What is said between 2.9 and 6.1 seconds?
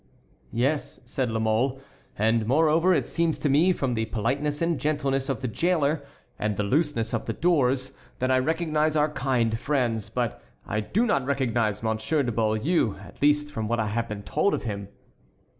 it seems to me, from the politeness and gentleness of the jailer